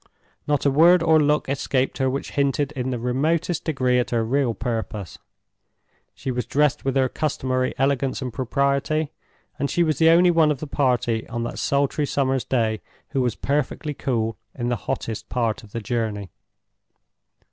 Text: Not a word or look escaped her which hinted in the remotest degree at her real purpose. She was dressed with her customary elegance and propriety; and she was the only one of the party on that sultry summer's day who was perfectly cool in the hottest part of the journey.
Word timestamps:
Not 0.47 0.65
a 0.65 0.71
word 0.71 1.03
or 1.03 1.19
look 1.19 1.47
escaped 1.47 1.99
her 1.99 2.09
which 2.09 2.31
hinted 2.31 2.71
in 2.71 2.89
the 2.89 2.97
remotest 2.97 3.63
degree 3.65 3.99
at 3.99 4.09
her 4.09 4.23
real 4.25 4.55
purpose. 4.55 5.19
She 6.15 6.31
was 6.31 6.47
dressed 6.47 6.83
with 6.83 6.95
her 6.95 7.07
customary 7.07 7.75
elegance 7.77 8.19
and 8.19 8.33
propriety; 8.33 9.11
and 9.59 9.69
she 9.69 9.83
was 9.83 9.99
the 9.99 10.09
only 10.09 10.31
one 10.31 10.49
of 10.49 10.57
the 10.59 10.65
party 10.65 11.29
on 11.29 11.43
that 11.43 11.59
sultry 11.59 12.07
summer's 12.07 12.43
day 12.45 12.81
who 13.09 13.21
was 13.21 13.35
perfectly 13.35 13.93
cool 13.93 14.37
in 14.55 14.69
the 14.69 14.75
hottest 14.89 15.29
part 15.29 15.61
of 15.61 15.71
the 15.71 15.81
journey. 15.81 16.31